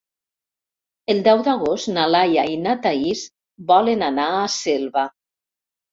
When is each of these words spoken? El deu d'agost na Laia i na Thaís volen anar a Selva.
El 1.13 1.19
deu 1.27 1.43
d'agost 1.47 1.91
na 1.97 2.07
Laia 2.15 2.47
i 2.53 2.57
na 2.63 2.73
Thaís 2.87 3.21
volen 3.73 4.03
anar 4.11 4.29
a 4.41 4.45
Selva. 4.55 5.05